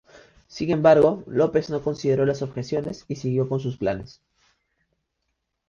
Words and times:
Sin 0.47 0.71
embargo, 0.71 1.23
López 1.27 1.69
no 1.69 1.83
consideró 1.83 2.25
las 2.25 2.41
objeciones 2.41 3.05
y 3.07 3.17
siguió 3.17 3.47
con 3.47 3.59
sus 3.59 3.77
planes. 3.77 4.19